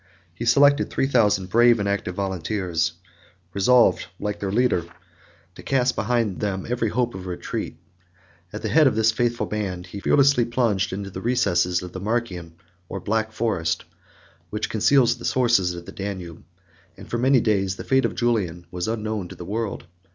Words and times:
He 0.33 0.45
selected 0.45 0.89
three 0.89 1.05
thousand 1.05 1.51
brave 1.51 1.79
and 1.79 1.87
active 1.87 2.15
volunteers, 2.15 2.93
resolved, 3.53 4.07
like 4.19 4.39
their 4.39 4.51
leader, 4.51 4.85
to 5.53 5.61
cast 5.61 5.95
behind 5.95 6.39
them 6.39 6.65
every 6.67 6.89
hope 6.89 7.13
of 7.13 7.27
a 7.27 7.29
retreat; 7.29 7.77
at 8.51 8.63
the 8.63 8.69
head 8.69 8.87
of 8.87 8.95
this 8.95 9.11
faithful 9.11 9.45
band, 9.45 9.85
he 9.85 9.99
fearlessly 9.99 10.43
plunged 10.45 10.91
into 10.91 11.11
the 11.11 11.21
recesses 11.21 11.83
of 11.83 11.93
the 11.93 11.99
Marcian, 11.99 12.55
or 12.89 12.99
Black 12.99 13.31
Forest, 13.31 13.85
which 14.49 14.71
conceals 14.71 15.19
the 15.19 15.23
sources 15.23 15.75
of 15.75 15.85
the 15.85 15.91
Danube; 15.91 16.37
29 16.95 16.95
and, 16.97 17.07
for 17.07 17.19
many 17.19 17.39
days, 17.39 17.75
the 17.75 17.83
fate 17.83 18.03
of 18.05 18.15
Julian 18.15 18.65
was 18.71 18.87
unknown 18.87 19.27
to 19.27 19.35
the 19.35 19.45
world. 19.45 19.85